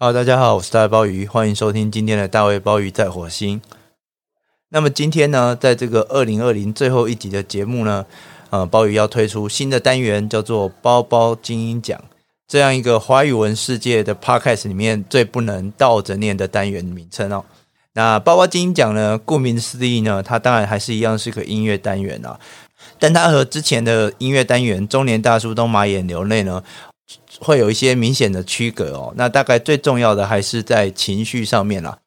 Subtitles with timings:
[0.00, 3.60] 好大家好，我是大卫鲍鱼，欢迎收听今天的大卫鲍鱼在火星。
[4.68, 8.06] 那么今天呢，在这个二零二零最后一集的节目呢，
[8.50, 12.00] 呃，鲍鱼要推出新的单元，叫做“包包精英奖”，
[12.46, 17.44] 这样一个华语文世界的 Podcast 里面最不能倒着念的单元名称哦。
[17.94, 22.38] 那“包包精英奖”呢，顾名思义呢，它当然还是一样是个音乐单元啊，
[23.00, 26.62] 但它和之前的音乐单元“中年大叔东马眼流泪”呢。
[27.40, 29.12] 会有一些明显的区隔哦。
[29.16, 31.98] 那大概最重要的还是在情绪上面啦。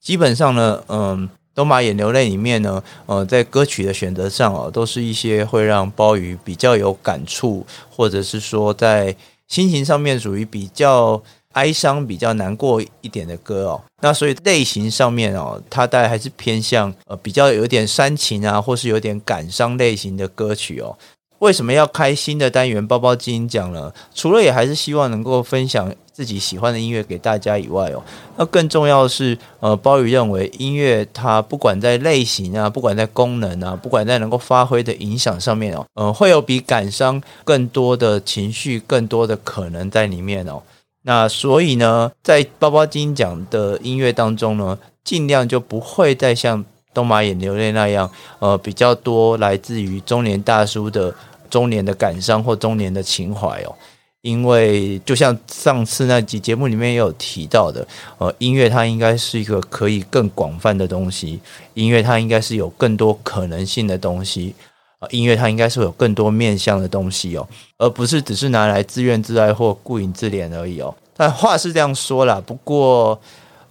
[0.00, 9.14] 基本上呢，嗯，《东马眼流泪》里面呢，呃，在歌曲的选择上哦，都是一些会让鲍鱼比较有感触，或者是说在
[9.48, 11.20] 心情上面属于比较
[11.52, 13.82] 哀伤、比较难过一点的歌哦。
[14.00, 20.96] 那所以类型上面哦，它大概还是偏向呃比较有点煽情啊，或是有点感伤类型的歌曲哦。
[21.38, 23.92] 为什么要开新的单元包包精英讲呢？
[24.14, 28.02] 除了也还是希望能够分享自己喜欢的音乐给大家以外哦，
[28.36, 40.60] 那更重要的是，呃，鲍鱼认为音乐它不管在类型啊，不管在功能啊，不管在能够发挥的影响上面哦，呃，会有比感伤更多的情绪，更多的可能在里面哦。
[41.02, 51.14] 那所以呢，在包包精英讲的音乐当中呢，尽量就不会再像东马眼流泪那样，呃，比较多来自于中年大叔的。
[51.50, 53.74] 中年的感伤或中年的情怀哦，
[54.20, 61.40] 因为就像上次那集节目里面也有提到的，呃，音乐它应该是一个可以更广泛的东西，
[61.72, 64.54] 音乐它应该是有更多可能性的东西，
[64.98, 67.48] 啊，音乐它应该是有更多面向的东西哦，
[67.78, 70.94] 而不是只是拿来自怨自艾或顾影自怜而已哦。
[71.16, 73.18] 但话是这样说啦，不过，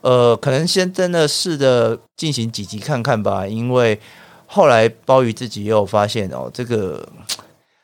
[0.08, 4.00] 呃，可能先真的试着进行几集看看吧，因为
[4.46, 7.06] 后来鲍鱼自己也有发现哦，这个。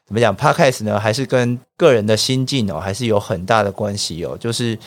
[0.06, 4.38] 怎么讲？Podcast 呢，还是跟个人的心境哦，还是有很大的关系哦。
[4.38, 4.78] 就是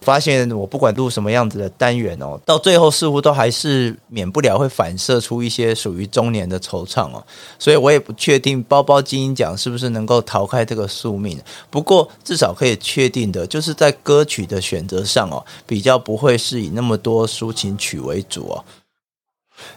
[0.00, 7.24] 发现我不管录什么样子的单元哦，到最后似乎都还是免不了会反射出一些属于中年的惆怅哦。
[7.58, 11.40] 所以我也不确定包包精英奖是不是能够逃开这个宿命。
[11.70, 18.64] 不过至少可以确定的就是在歌曲的选择上哦，比较不会是以那么多抒情曲为主哦。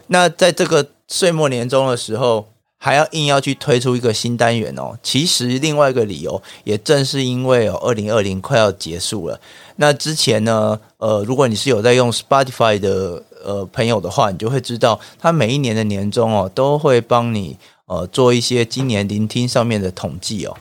[0.07, 2.47] 那在这个岁末年终的时候。
[2.81, 9.37] 还要硬要去推出一个新单元哦，其实另外一个理由也正是因为哦，二零二零快要结束了。
[9.75, 20.55] 那之前呢，呃，如果你是有在用 Spotify 的呃朋友的话，你就会知道，他每一年的年终哦，都会帮你呃做一些今年聆听上面的统计哦。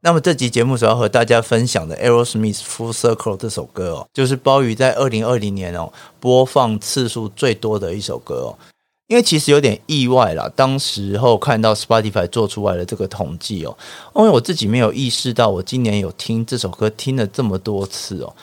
[0.00, 8.58] 那么这集节目主要和大家分享的 Aerosmith Full Circle 这首歌哦，就是鲍鱼在二零二零年哦播放次数最多的一首歌哦。
[9.08, 13.74] 因为其实有点意外啦，当时候看到 Spotify 做出来的这个统计哦，
[14.14, 18.36] 因为我自己没有意识到，我今年有听这首歌听了这么多次哦。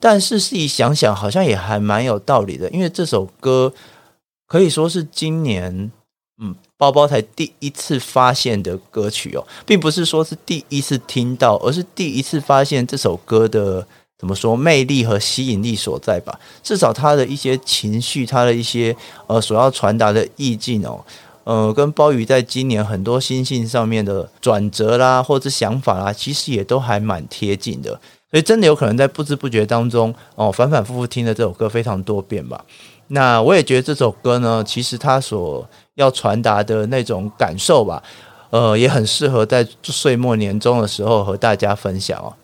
[0.00, 3.72] 但是细想想，好像也还蛮有道理的，因为这首歌
[4.48, 5.92] 可以说是今年
[6.42, 13.86] 嗯包包才第一次发现的歌曲哦，并不是说是第一次听到，而是第一次发现这首歌的。
[14.20, 16.38] 怎么说魅力和吸引力所在吧？
[16.62, 18.94] 至少他的一些情绪，他的一些
[19.26, 21.02] 呃所要传达的意境哦，
[21.44, 27.98] 呃，跟鲍鱼在今年很多心性上面的转折啦，或者想法啦，其实也都还蛮贴近的。
[28.30, 32.62] 所以真的有可能在不知不觉当中哦，反反复复听了这首歌非常多遍吧。
[33.08, 38.02] 那我也觉得这首歌呢，其实他所要传达的那种感受吧，
[38.50, 42.34] 呃，也很适合在岁末年终的时候和大家分享哦。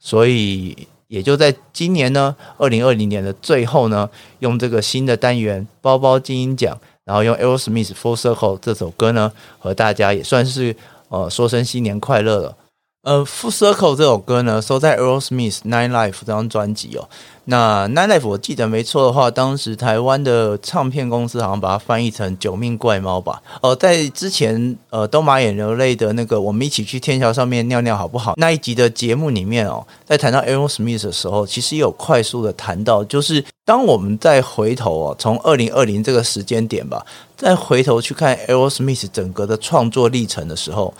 [0.00, 0.88] 所以。
[1.10, 10.74] 也就在今年呢，二零二零年的最后呢，用这个新的单元“包包精英奖”，然后用 Aerosmith Full Circle 这首歌呢，和大家也算是
[11.08, 12.56] 呃说声新年快乐了。
[13.02, 17.08] 呃，Full Circle 这首歌呢，收在 Aerosmith Nine Life 这张专辑哦。
[17.46, 23.40] 那 Nine Life 我记得没错的话，当时台湾的唱片公司好像把它翻译成“九命怪猫”吧。
[23.62, 40.92] 哦、呃，在之前呃东马眼流泪的那个“我们一起去天桥上面尿尿好不好”那一集的节目里面哦，在谈到 Aerosmith 的时候，其实也有快速的谈到，就是当我们再回头哦，从二零二零这个时间点吧，再回头去看 Aerosmith 整个的创作历程的时候。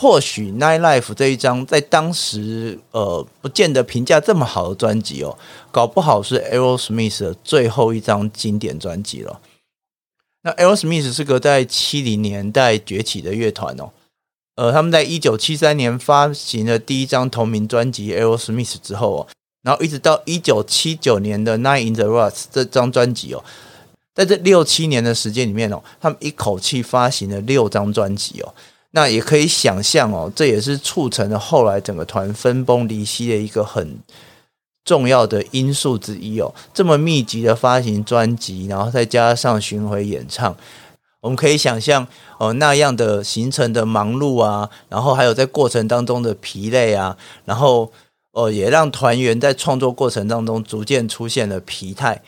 [0.00, 5.36] 或许《Nine Life》这一张在当时呃不见得评价这么好的专辑哦，
[5.72, 9.40] 搞不好是 Aerosmith 的最后一张经典专辑了。
[10.42, 13.90] 那 Aerosmith 是个在七零年代崛起的乐团哦，
[14.54, 19.26] 呃，他们在一九七三年发行了第一张同名专辑《Aerosmith》之后哦，
[19.64, 23.42] 然后一直到一九七九年的《Nine in the rush》这张专辑哦，
[24.14, 28.54] 在这六七年的时间里面哦，他们一口气发行了六张专辑哦。
[28.98, 34.00] 那也可以想象哦，这也是促成了后来整个团分崩离析的一个很
[34.84, 36.52] 重要的因素之一哦。
[36.74, 40.56] 这么密集的发行专辑，然后再加上巡回演唱，
[41.20, 42.08] 我们可以想象
[42.38, 47.92] 哦那样的行程的忙碌啊，然后还有在过程当中的疲累啊，然后
[48.32, 52.20] 哦也让团员在创作过程当中逐渐出现了疲态，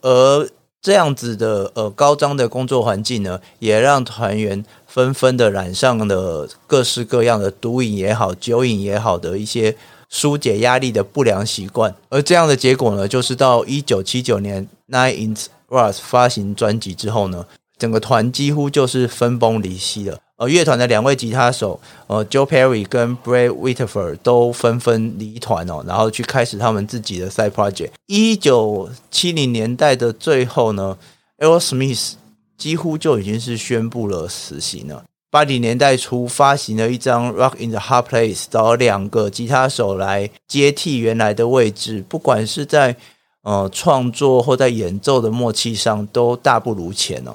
[0.00, 0.48] 而
[0.80, 9.74] 这样子的呃高张的工作环境呢，也让团员纷纷的染上了各式各样的毒瘾也好、酒瘾也好的一些
[10.08, 11.92] 疏解压力的不良习惯。
[12.08, 17.44] 而这样的结果呢，就是到一九七九年 Nine Inch Nails 发行专辑之后呢，
[17.76, 20.16] 整个团几乎就是分崩离析了。
[20.36, 27.90] 呃，乐团的两位吉他手，呃，Joe Perry 跟 Brad Whitford 都纷纷离团哦，然后去开始他们自己的 side project。
[28.06, 30.96] 一九七零年代的最后呢
[31.38, 32.12] ，Aerosmith
[32.56, 35.04] 几乎就已经是宣布了死刑了。
[35.30, 42.94] 八零年代初发行了一张《Rock in the Hard Place》，找两个吉他手来接替原来的位置，不管是在
[43.42, 47.34] 呃创作或在演奏的默契上，都大不如前哦。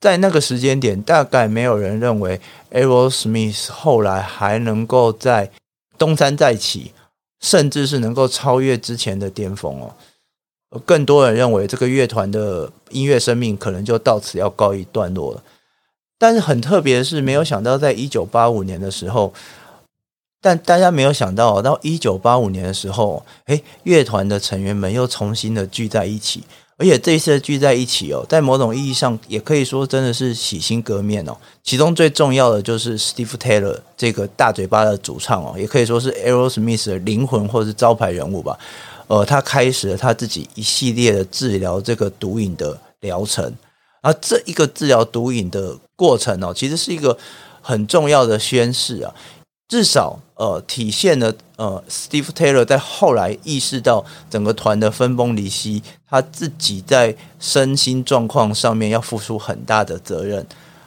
[0.00, 2.40] 在那个时间点，大概没有人认为
[2.70, 5.50] Aerosmith 后来还能够在
[5.98, 6.92] 东山再起，
[7.40, 9.94] 甚至是能够超越之前的巅峰哦。
[10.84, 15.42] 更多人认为这个乐团的音乐生命可能就到此要告一段落了。
[16.18, 19.32] 但是很特别的是，没有想到在一九八五年的时候，
[20.40, 26.42] 但大家没有想到到一九八五年的时候，诶，乐团的成员们又重新的聚在一起。
[26.78, 31.34] 而且这一次聚在一起哦，在某种意义上也可以说真的是洗心革面哦。
[31.62, 38.58] 其中最重要的就是 Steve Taylor 这个大嘴巴的主唱哦，也可以说是 Aerosmith 的灵魂或是招牌人物吧。
[39.08, 43.54] 呃，他开始了他自己一系列的治疗这个毒瘾的疗程，
[44.02, 47.16] 而这一个治疗毒瘾的过程哦，其实是一个
[47.60, 49.14] 很重要的宣示啊。
[49.68, 60.46] 至少，呃，体现了呃，Steve Taylor 在后来意识到整个团的分崩离析，他自己在身心状况上面要付出很大的责任。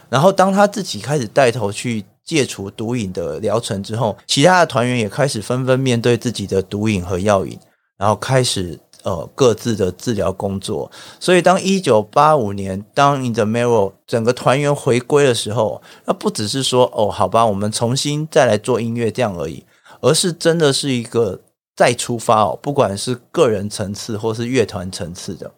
[0.10, 7.60] 然后，当他自己开始带头去戒除毒瘾的疗程之后，其他的团员也开始纷纷面对自己的毒瘾和药瘾，
[8.00, 8.80] 然后开始。
[9.04, 10.92] 呃，各自的治疗工作，
[11.22, 19.64] 所以当一九八五年当 In the Mirror 整个团员回归的时候，那不只是说哦，好吧，我们重新再来做音乐这样而已，
[20.02, 21.40] 而是真的是一个
[21.78, 25.50] 再出发哦，不管是个人层次或是乐团层次的。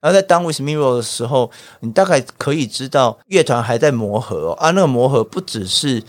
[0.00, 6.00] 然后在 Done with Mirror 的时候，你大概可以知道乐团还在磨合哦，啊，那个磨合不只是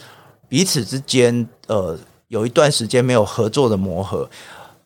[0.48, 4.30] 彼此之间呃有一段时间没有合作的磨合。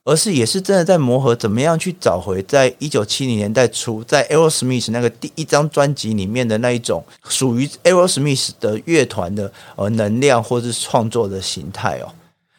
[0.06, 12.12] 而是也是真的在磨合，怎么样去找回在一九七零年代初，在 Aerosmith 那个第一张专辑里面的那一种属于 Aerosmith 的乐团的呃能量或是创作的形态哦。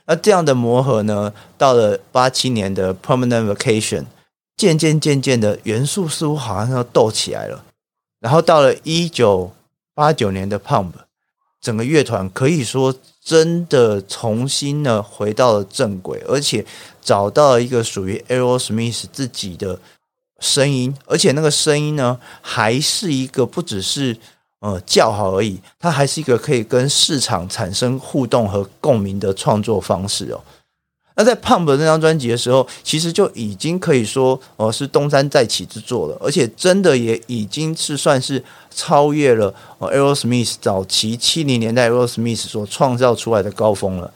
[0.06, 4.04] 那这样的磨合呢，到了八七年的 Permanent Vacation，
[4.56, 7.64] 渐渐渐渐的元素似乎好像要斗起来了。
[8.20, 9.52] 然后到了一九
[9.94, 10.92] 八九年的 Pump，
[11.64, 12.94] 整个乐团可以说
[13.24, 16.64] 真的重新呢回到了正轨，而且。
[17.04, 19.78] 找到了一个属于 Aerosmith 自己的
[20.40, 24.16] 声音，而且那个声音呢，还是一个不只是
[24.60, 30.40] 呃叫好而已，它还是一个可以跟市场产生互动和共鸣的创作方式哦。
[31.16, 44.12] 那在 Pump 那张专辑的时候，其实就已经可以说、呃、是东山再起之作了，而且真的也已经是算是超越了 Aerosmith 早期七零年代 Aerosmith 所创造出来的高峰了。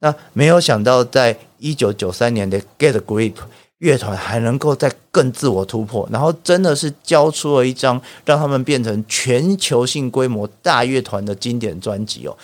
[0.00, 3.32] 那没有想到，在一九九三年的《Get Grip》
[3.78, 12.36] 乐团还能够再更自我突破，然后真的是交出了一张让他们变成全球性规模大乐团的经典专辑哦。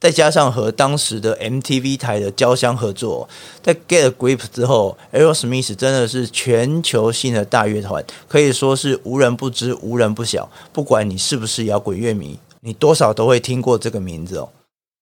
[0.00, 3.28] 再加上和当时的 MTV 台的交相合作，
[3.62, 10.50] 在《Get a Grip》之后，Aerosmith 真的是全球性的大乐团，可以说是无人不知、无人不晓。
[10.72, 14.48] 不管你是不是摇滚乐迷，你多少都会听过这个名字哦。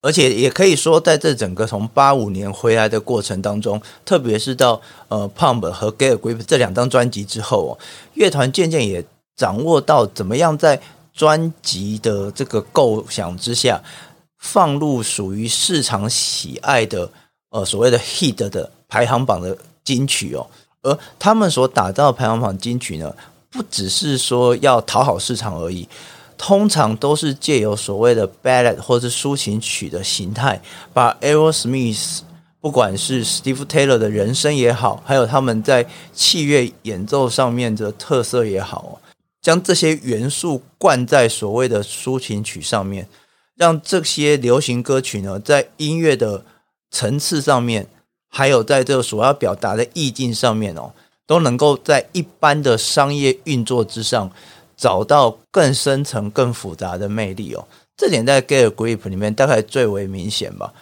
[0.03, 7.79] 而且也可以说，在这整个从八五年回来的过程当中，特别是到呃《Pump》和《Get a Grip》这两张专辑之后哦，
[8.15, 9.05] 乐团渐渐也
[9.37, 10.81] 掌握到怎么样在
[11.13, 13.83] 专辑的这个构想之下，
[14.39, 17.11] 放入属于市场喜爱的
[17.51, 20.47] 呃所谓的 Hit 的排行榜的金曲哦，
[20.83, 23.15] 而他们所打造的排行榜金曲呢，
[23.51, 25.89] 不只是说要讨好市场而已。
[26.41, 32.21] 通常都是借由所谓的 ballad 或者是抒情曲的形态，把 Aerosmith
[32.61, 39.01] 不管是 Steve Taylor 的人声也好，还有他们在器乐演奏上面的特色也好，
[39.43, 43.09] 将这些元素灌在所谓的抒情曲上面，
[43.59, 46.45] 让这些流行歌曲呢，在音乐的
[46.91, 47.89] 层次上面
[48.29, 50.93] 还有在这个所要表达的意境上面哦，
[51.27, 54.31] 都能够在一般的商业运作之上
[54.77, 57.67] 找到更深层、更复杂的魅力哦。
[57.97, 60.73] 这点在 Get a Grip 里面大概最为明显吧。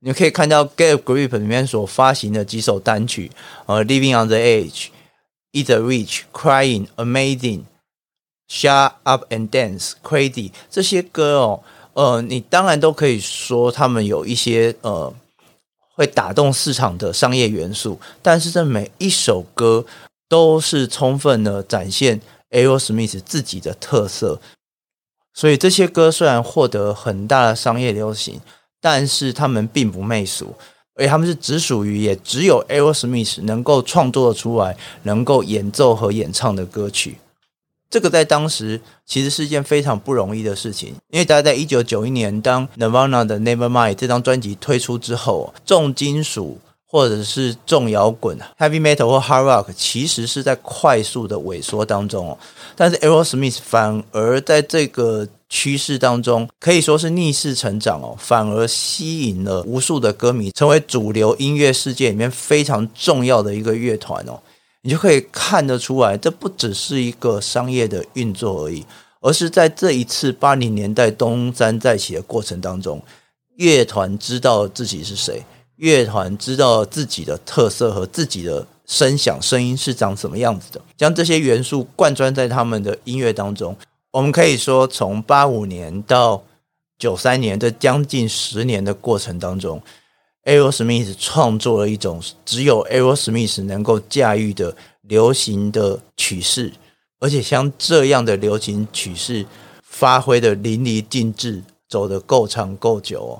[0.00, 3.30] 你可以看到 Get a Grip 里面所发行的几首单曲，
[3.66, 4.86] 呃，Living on the Edge、
[5.52, 7.64] Eat the Rich、Crying、Amazing、
[8.48, 11.62] Shut Up and Dance、Crazy 这些歌哦，
[11.98, 15.12] 呃，你当然都可以说他们有一些呃
[15.96, 19.84] 会打动市场的商业元素，但是这每一首歌
[20.28, 24.40] 都是充分的展现 Aerosmith 自己的特色。
[25.34, 28.40] 所以这些歌虽然获得很大的商业流行。
[28.80, 30.54] 但是他们并不媚俗，
[30.94, 37.18] 而他们是只属于也只有 Aerosmith 能够创作出来、能够演奏和演唱的歌曲。
[37.90, 52.38] 这个在当时其实是一件非常不容易的事情，因为大家在一九九一年，当 Nirvana 的 Nevermind 这张专辑推出之后，重金属或者是重摇滚 Heavy Metal 或 Hard Rock 其实是在快速的萎缩当中哦，
[52.76, 55.28] 但是 Aerosmith 反而在这个。
[55.50, 64.38] 趋势当中可以说是逆势成长哦，反而吸引了无数的歌迷，成为主流音乐世界里面非常重要的一个乐团哦。
[64.88, 68.86] 你就可以看得出来，这不只是一个商业的运作而已，
[69.20, 73.02] 而是在这一次八零年代东山再起的过程当中，
[73.56, 75.44] 乐团知道自己是谁，
[75.76, 83.76] 乐团知道自己的特色和自己的声响声音是长什么样子的，将这些元素贯穿在他们的音乐当中。
[84.10, 86.42] 我们可以说，从八五年到
[86.98, 89.82] 九三年这将近十年的过程当中
[90.48, 96.72] ，Aerosmith 创作了一种只有 Aerosmith 能够驾驭的流行的曲式，
[97.20, 99.44] 而且像这样的流行曲式
[99.82, 103.32] 发挥的淋漓尽致，走得够长够久哦。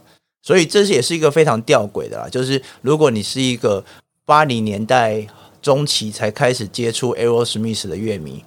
[0.42, 3.82] 所以这也是一个非常吊诡的啦，就是如果你是一个
[4.26, 5.26] 八零年代
[5.62, 8.44] 中期才开始接触 Aerosmith 的乐迷。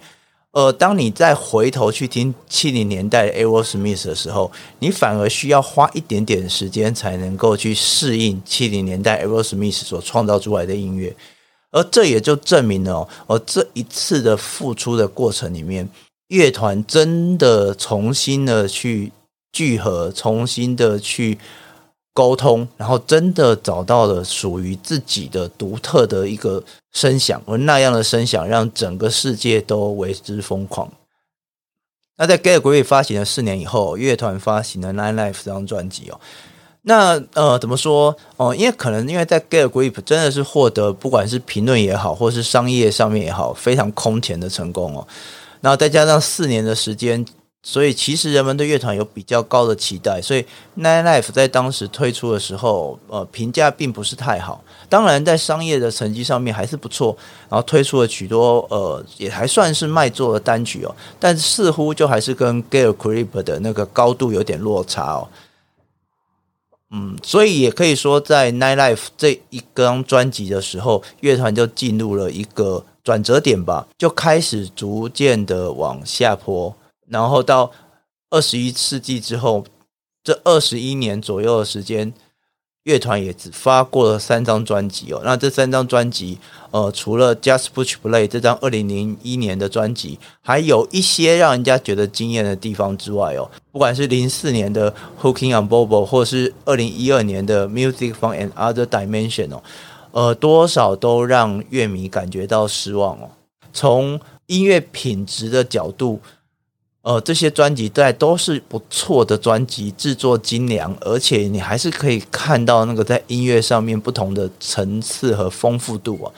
[0.52, 11.16] 呃，当你再回头去听七零年代 Aerosmith 的时候，你反而需要花一点点时间才能够去适应七零年代 Aerosmith 所创造出来的音乐，
[11.70, 15.88] 而这也就证明了，哦，这一次的付出的过程里面，
[16.28, 19.10] 乐团真的重新的去
[19.52, 21.38] 聚合，重新的去。
[22.14, 30.90] 沟通，然后真的找到了属于自己的独特的一个声响，而那样的声响让整个世界都为之疯狂。
[32.18, 36.20] 那在 Get a Grip 发行了四年以后，乐团发行了《Nine Life》这张专辑哦。
[36.82, 38.54] 那呃，怎么说哦？
[38.54, 45.08] 因为可能因为在 Get a Grip 真的是获得不管是评论也好，或是商业上面也好，非常空前的成功哦。
[45.62, 47.24] 然后再加上四年的时间。
[47.64, 50.44] 所以其实人们对乐团有比较高的期待，所以
[50.76, 54.64] Nine Life 在当时推出的时候，呃，评价并不是太好。
[54.88, 57.16] 当然，在商业的成绩上面还是不错，
[57.48, 60.92] 然后推出了许多呃，也还算是卖座的单曲哦。
[61.20, 65.28] 但似乎就还是跟 Get a Grip 的那个高度有点落差哦。
[66.90, 76.74] 嗯，所以也可以说，在 Nine Life 这一张专辑的时候，乐团就进入了一个转折点吧，就开始逐渐的往下坡。
[77.12, 77.70] 然后到
[78.30, 79.64] 二十一世纪之后，
[80.24, 82.14] 这二十一年左右的时间，
[82.84, 85.20] 乐团也只发过了三张专辑哦。
[85.22, 86.38] 那这三张专辑，
[86.70, 94.90] 呃，除了《Just Push Play》这张二零零一年的专辑，还有一些让人家觉得惊艳的地方之外哦，不管是零四年的
[95.20, 99.62] 《Hooking on Bobo》，或是二零一二年的《Music from Another Dimension》哦，
[100.12, 103.30] 呃，多少都让乐迷感觉到失望哦。
[103.74, 106.18] 从音乐品质的角度。
[107.02, 116.30] 呃，这些专辑在都是不错的专辑，制作精良，而且你还是可以看到那个在音乐上面不同的层次和丰富度啊。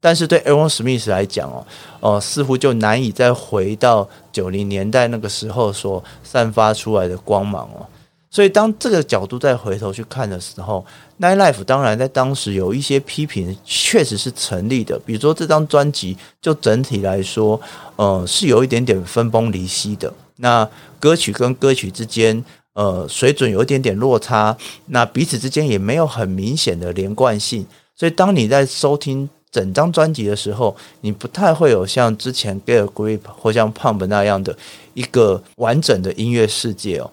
[0.00, 1.66] 但是对 Aerosmith 来讲哦，
[2.00, 7.86] 呃，似乎就难以再回到九零年代那个时候所散发出来的光芒哦。
[8.34, 10.84] 所以，当这个角度再回头去看的时候，
[11.24, 14.98] 《Nine Life》当然在当时有一些批评，确实是成立的。
[15.06, 17.60] 比如说，这张专辑就整体来说，
[17.94, 20.12] 呃，是有一点点分崩离析的。
[20.38, 27.64] 那歌曲跟歌曲之间，呃，水准有一点点落差，那彼此之间也没有很明显的连贯性。
[27.94, 34.58] 所以，当你在收听整张专辑的时候，你不太会有像之前《Get a Grip》或像《Pump》那样的
[34.94, 37.08] 一个完整的音乐世界哦。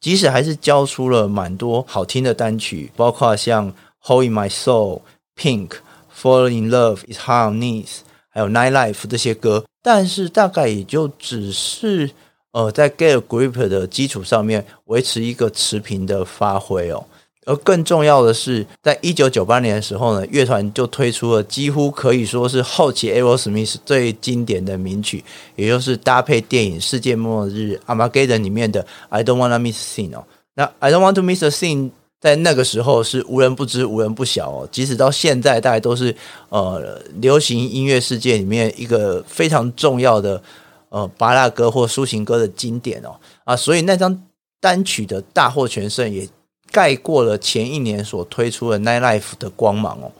[0.00, 5.00] 即使还是交出了蛮多好听的单曲，包括像《Hold in My Soul》、
[5.36, 5.68] 《Pink》、
[6.16, 7.86] 《Fall in Love》、《It's Hard on Knees》，
[8.30, 12.10] 还有《Night Life》这些歌，但是大概也就只是
[12.52, 17.04] 呃，在《Get Grip》的基础上面维持一个持平的发挥哦。
[17.48, 25.24] 而更重要的是，在一九九八年的时候呢，乐团就推出了几乎可以说是后期 a r o s m i t h 最经典的名曲，
[25.56, 30.24] 也就是搭配电影《世界末日》Armageddon 里面的 I Don't Wanna Miss a Thing 哦。
[30.56, 31.90] 那 I Don't Want to Miss a Thing
[32.20, 34.68] 在那个时候是无人不知、无人不晓哦。
[34.70, 36.14] 即使到现在，大概都是
[36.50, 40.42] 呃流行音乐世界里面一个非常重要的
[40.90, 44.22] 呃芭乐歌或抒情歌的经典哦啊，所以那张
[44.60, 46.28] 单曲的大获全胜也。
[46.70, 50.12] 盖过了前一年所推出的《Nightlife》的光芒哦，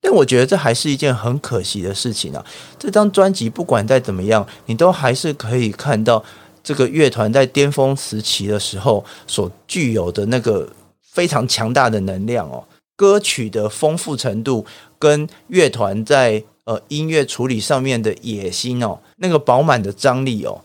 [0.00, 2.44] 但我觉得这还是一件很可惜的事情啊。
[2.78, 6.22] 这张专辑不管再怎么样，你都还是可以看到
[6.62, 10.68] 这个乐团在巅峰时期的时候所具有的那个
[11.02, 12.62] 非常强大的能量哦，
[12.94, 14.66] 歌曲的丰富程度
[14.98, 20.60] 跟乐团在呃音乐处理上面的野心哦，那个饱满的张力哦，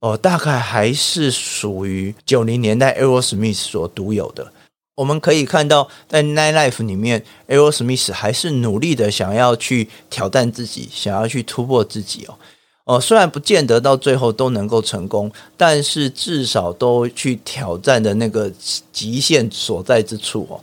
[0.00, 4.52] 哦，大概还是属于九零年代 Aerosmith 所独有的。
[4.96, 12.38] 我们可以看到，在《Nightlife》里面，Aerosmith 还是努力的想要去挑战自己，想要去突破自己哦。
[12.84, 18.52] 哦，虽然不见得到最后都能够成功，但是至少都去挑战的那个
[18.92, 20.62] 极限所在之处哦。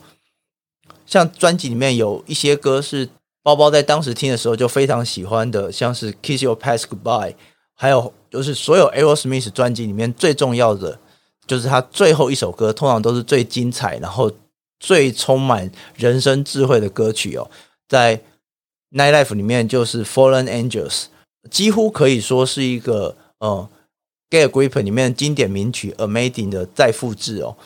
[1.06, 3.10] 像专辑里面有一些歌是
[3.44, 7.32] 包包在当时听的时候就非常喜欢的，像是《Kiss Your Past Goodbye》，
[7.76, 11.00] 还有就是所有 Aerosmith 专辑里面最重要的。
[11.52, 14.32] 就是他最后一首歌，通常都是最精彩，然后
[14.80, 17.52] 最充满人生智慧的歌曲哦。
[17.90, 18.16] 在
[18.92, 20.88] 《Nightlife》里面，就是《Fallen Angels》，
[21.50, 23.70] 几乎可以说是一个呃
[24.34, 27.58] 《Get a Grip》里面经典名曲《Amazing》的再复制哦。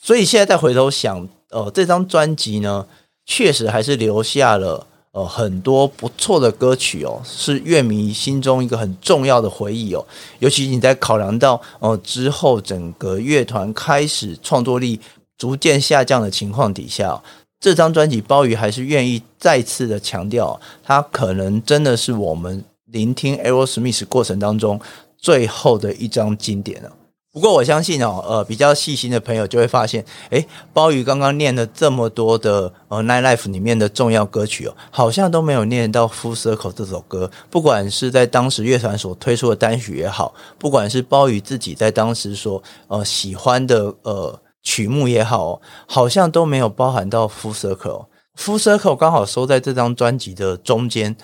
[0.00, 2.86] 所以现在再回头想，呃，这张专辑呢，
[3.26, 4.86] 确实还是留下了。
[5.14, 10.04] 呃，很多不错的歌曲哦，是乐迷心中一个很重要的回忆哦。
[10.40, 14.98] 尤其你在考量到哦、呃、之后，整个乐团开始创作力
[15.38, 17.22] 逐渐下降的情况底下，
[17.60, 24.80] 这张专辑鲍鱼还是愿意再次的强调，它可能真的是我们聆听 Aerosmith 过程当中
[25.16, 26.90] 最后的一张经典了。
[27.34, 37.28] 不过我相信哦，呃，比较细心的朋友就会发现，诶，鲍鱼刚刚念了这么多的呃《Nightlife》里面的重要歌曲哦，好像都没有念到《Full Circle》这首歌。
[37.50, 47.76] 不管是在当时乐团所推出的单曲也好，不管是鲍鱼自己在当时所呃喜欢的呃曲目也好，哦好像都没有包含到《Full Circle》。
[48.38, 51.16] 《Full Circle》刚好收在这张专辑的中间，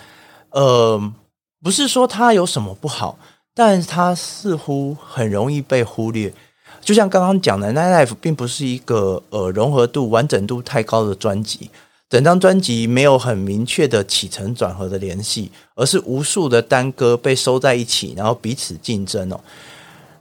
[0.49, 1.01] 呃，
[1.63, 3.17] 不是说它有什么不好。
[3.53, 6.33] 但它似乎很容易被忽略，
[6.79, 11.69] 就像刚刚讲的，《Nightlife》并不是一个呃融合度、完整度太高的专辑，
[12.09, 19.39] 整张专辑没有很明确的起承转合的联系，而是无数的单歌被收在一起，然后彼此竞争哦。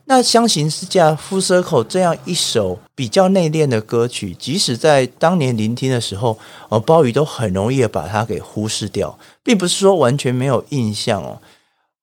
[0.07, 6.37] 那相形之下，《Full Circle》这样一首比较内敛的歌曲，即使在当年聆听的时候，
[6.69, 11.41] 呃，鲍鱼都很容易把它给忽视掉，并不是说完全没有印象哦。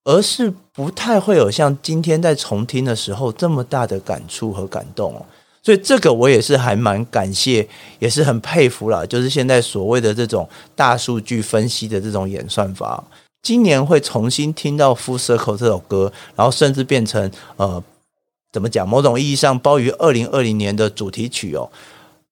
[0.08, 5.26] 而是不太会有像今天在重听的时候这么大的感触和感动哦，
[5.62, 7.68] 所以这个我也是还蛮感谢，
[8.00, 9.06] 也是很佩服啦。
[9.06, 13.04] 就是现在所谓的这种大数据分析的这种演算法，
[13.42, 17.84] 今年会重新听到《Full Circle》这首歌，然后甚至变成呃，
[18.54, 18.88] 怎么讲？
[18.88, 21.70] 某种意义上，包于二零二零年的主题曲哦，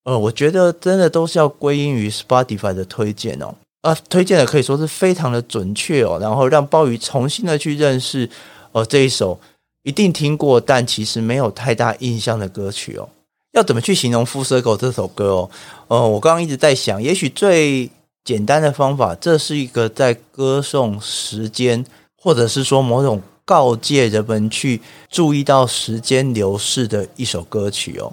[0.05, 3.53] 呃，我觉得真的都是要归因于 Spotify 的推荐哦。
[3.85, 8.27] 啊，推荐的可以说是非常的准确哦，然后让鲍鱼重新的去认识，
[8.71, 9.39] 呃，这一首
[9.83, 13.07] 一定听过但其实没有太大印象的歌曲哦。
[13.51, 15.49] 要怎么去形容《Full Circle》这首歌哦？
[15.87, 17.87] 呃，我刚刚一直在想，也许最
[18.23, 21.85] 简单的方法，这是一个在歌颂时间，
[22.17, 28.11] 或者是说某种告诫人们去注意到时间流逝的一首歌曲哦。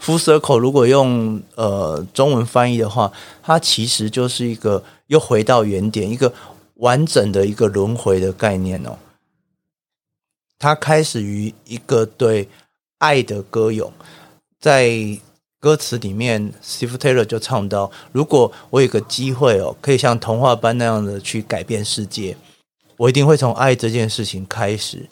[0.00, 6.32] Full Circle 如果用呃中文翻译的话，它其实就是一个又回到原点，一个
[6.76, 8.96] 完整的一个轮回的概念哦。
[10.58, 12.48] 它开始于一个对
[12.98, 13.92] 爱的歌咏，
[14.58, 15.18] 在
[15.58, 22.36] 歌词里面，Steve Taylor 就唱到：如果我有个机会哦，可以像童话般那样的去改变世界，
[22.96, 25.08] 我一定会从爱这件事情开始。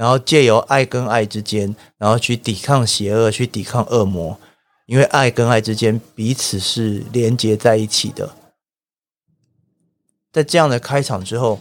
[0.00, 4.40] 然后借由爱跟爱之间，然后去抵抗邪恶，去抵抗恶魔，
[4.86, 8.34] 因为爱跟爱之间彼此是连接在一起的。
[10.32, 11.60] 在这样的开场之后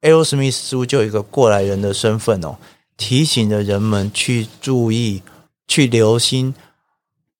[0.00, 2.56] ，Aerosmith 似乎就有一个过来人的身份哦，
[2.96, 5.24] 提醒着人们去注意、
[5.66, 6.54] 去留心，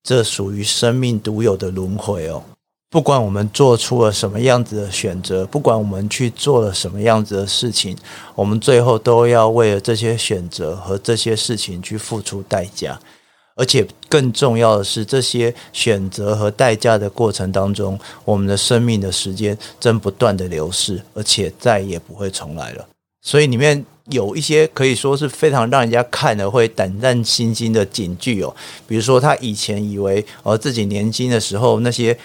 [0.02, 2.42] 这属于生命独有的轮回哦。
[2.88, 7.96] 不管我们做出了什么样子的选择，不管我们去做了什么样子的事情，
[8.34, 12.98] 我们最后都要为了这些选择和这些事情去付出代价。
[13.58, 22.86] 而且更重要的是，这些选择和代价的过程当中，我们的生命的时间正不断的流逝，而且再也不会重来了。
[23.22, 28.54] 所以里面有一些可以说是非常让人家看了会胆战心惊的警句哦，
[28.86, 32.16] 比如说他以前以为哦自己年轻的时候那些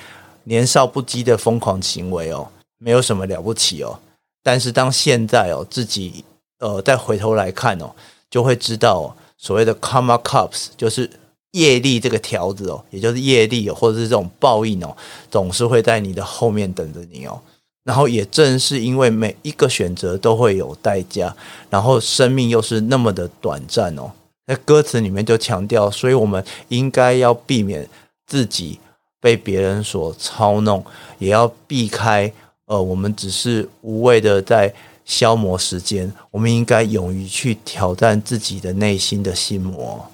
[0.45, 3.99] 年少不羁的疯狂行为哦，没有什么了不起哦，
[4.43, 6.23] 但是当现在哦自己
[6.60, 7.91] 呃再回头来看哦，
[8.30, 11.10] 就会知道哦，所谓的 karma cups 就是。
[11.54, 14.95] 业力这个条子哦，也就是业力，或者是这种报应哦，
[15.30, 17.38] 总是会在你的后面等着你哦。
[17.84, 21.36] 然后也正是因为每一个选择都会有代价，
[21.69, 24.10] 然后生命又是那么的短暂哦。
[24.47, 27.86] 在歌词里面就强调，所以我们应该要避免
[28.25, 28.80] 自己
[29.21, 30.84] 被别人所操弄，
[31.19, 32.29] 也要避开
[32.65, 34.73] 呃，我们只是无谓的在
[35.05, 36.12] 消磨时间。
[36.31, 40.05] 我们应该勇于去挑战自己的内心的心魔。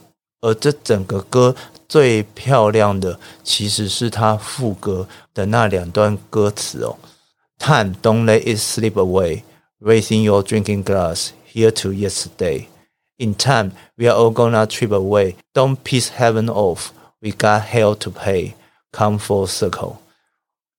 [0.41, 1.55] 而这整个歌
[1.87, 6.95] 最漂亮的，其实是它副歌的那两段歌词哦。
[7.57, 9.41] Time, don't let it slip away.
[9.79, 12.67] Raising your drinking glass, here to yesterday.
[13.17, 15.35] In time, we are all gonna trip away.
[15.53, 16.89] Don't piss heaven off.
[17.19, 18.53] We got hell to pay.
[18.91, 19.95] Come full circle.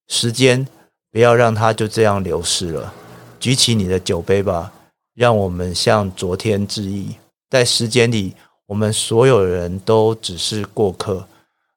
[0.06, 0.66] 时间，
[1.10, 2.92] 不要让它就这样流逝了。
[3.40, 4.72] 举起你的酒杯吧，
[5.14, 7.16] 让我们向昨天致意。
[7.50, 8.34] 在时间里。
[8.68, 11.26] 我们所有人都只是过客，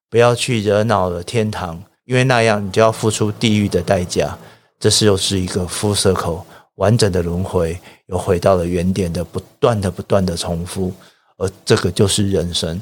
[0.10, 4.38] 不要去惹恼了天堂，因为那样你就要付出地狱的代价。
[4.78, 6.44] 这是又是一个 full circle
[6.76, 10.92] 完整的轮回，又回到了原点的不断的不断的重复，
[11.38, 12.82] 而这个就是人生。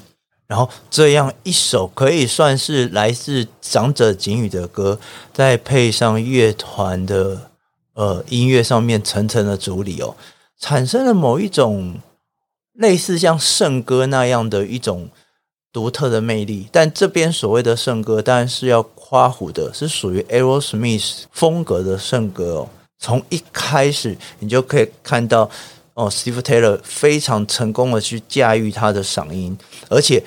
[0.49, 4.99] 然后这样一首可以算是来自长者景语的歌，
[5.33, 7.49] 再配上乐团的
[7.93, 10.17] 呃音乐上面层层的处理哦，
[10.59, 12.01] 产生了某一种。
[12.79, 15.09] 类似像圣歌那样的一种
[15.73, 22.69] 独特的魅力，但这边所谓的圣歌当然是要夸胡的，是属于 Aerosmith 风格的圣歌哦。
[22.97, 25.51] 从一开始你就可以看到
[25.99, 29.57] 哦，Steve Taylor 非常成功的去驾驭他的嗓音，
[29.89, 30.23] 而且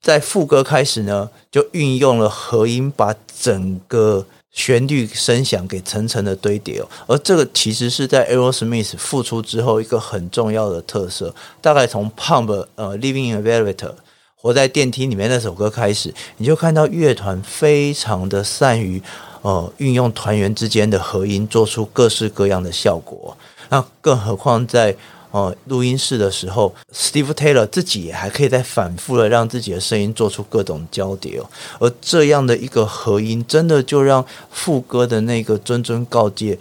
[0.00, 4.26] 在副歌开始呢，就运用了和音，把整个。
[4.54, 11.34] 旋律声响给层层的堆叠哦，而这个其实是在 Aerosmith 复出之后一个很重要的特色。
[11.60, 13.90] 大概从 Pump 呃 Living in a Elevator
[14.36, 19.02] 活在电梯里面那首歌开始，你就看到乐团非常的善于
[19.42, 23.36] 呃运用团员之间的合音，做出各式各样的效果。
[23.70, 24.94] 那更何况在
[25.34, 36.56] 哦，录音室的时候，Steve Taylor 自己也还可以再反复的让自己的声音做出各种交叠哦，而这样的一个合音，真的就让副歌的那个谆谆告诫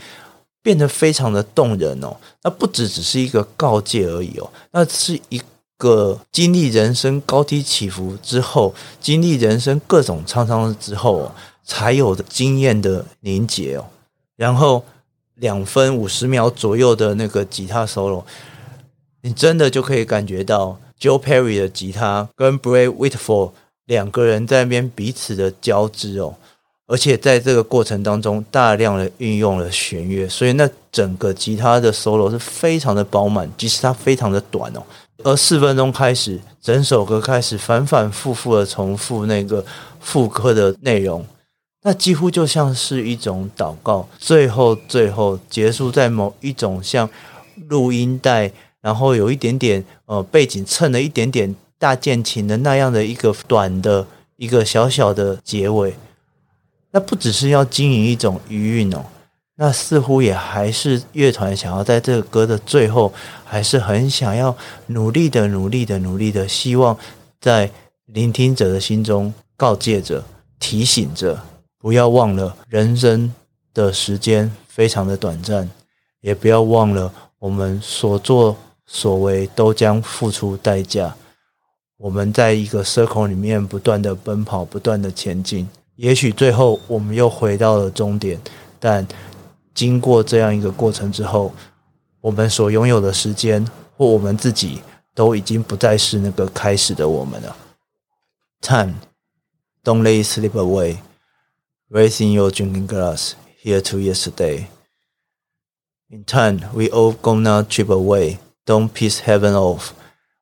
[0.63, 2.17] 变得非常的动人哦。
[2.41, 5.39] 那不只只是一个告诫而已哦，那是一
[5.77, 11.31] 个经历人生高低起伏之后，经历人生各种沧桑之后，
[11.63, 13.85] 才有的经验的凝结哦。
[14.35, 14.83] 然后
[15.35, 18.23] 两分五十秒左右的那个吉他 solo。
[19.25, 23.51] 你真的就可以感觉到 Joe Perry 的吉他跟 Brad Whitford
[23.85, 26.35] 两个人在那边彼此的交织哦，
[26.87, 34.83] 而且在这个过程当中大量的运用了弦乐，所以那整个吉他的 solo 是非常的饱满，即使它非常的短哦。
[35.23, 39.65] 而四分钟开始，整首歌开始反反复复的重复那个
[40.01, 41.25] 副歌的内容，
[41.83, 47.09] 那几乎就像是一种祷告，最后最后结束在某一种像
[47.69, 48.51] 录音带。
[48.83, 55.95] 然后有一点点呃背景衬了一点点大键琴的那样的一个短的一个小小的结尾，
[56.91, 59.05] 那不只是要经营一种余韵哦，
[59.55, 63.13] 那似乎也还是乐团想要在这个歌的最后，
[63.45, 64.55] 还是很想要
[64.87, 66.97] 努力的努力的努力的，希望
[67.39, 67.71] 在
[68.07, 70.21] 聆听者的心中告诫着、
[70.59, 71.41] 提醒着，
[71.79, 73.33] 不要忘了人生
[73.73, 75.69] 的时间非常的短暂，
[76.19, 78.57] 也不要忘了我们所做。
[78.93, 81.15] 所为都将付出代价。
[81.97, 85.67] 我们在一个 circle 里面不断的奔跑，不断的前进。
[85.95, 88.39] 也许最后我们又回到了终点，
[88.79, 89.05] 但
[89.73, 91.51] 经过这样一个过程之后，
[92.21, 93.65] 我们所拥有的时间
[93.97, 94.83] 或我们自己
[95.15, 97.55] 都已经不再是那个开始的我们了。
[98.61, 98.93] Time,
[99.83, 100.97] don't let it slip away.
[101.89, 104.67] Raising your drinking glass, here to yesterday.
[106.09, 108.37] In time, we all gonna trip away.
[108.65, 109.91] Don't piss heaven off.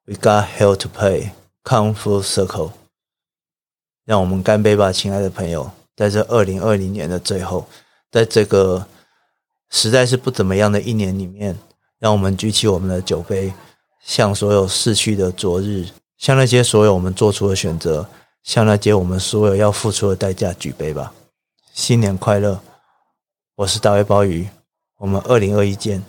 [0.06, 1.32] We got hell to pay.
[1.64, 2.72] Come full circle.
[4.06, 5.72] 让我们干杯吧，亲爱的朋友！
[5.96, 7.68] 在这二零二零年的最后，
[8.12, 8.88] 在这个
[9.70, 11.58] 实在是不怎么样的一年里面，
[12.00, 13.54] 让我们举起我们的酒杯，
[14.04, 18.08] 向所有逝去的昨日向那些所有我们做出的选择，
[18.44, 21.14] 向那些我们所有要付出的代价举杯吧！
[21.74, 22.60] 新年快乐！
[23.56, 24.48] 我是大卫鲍鱼，
[24.98, 26.04] 我们二零二一见。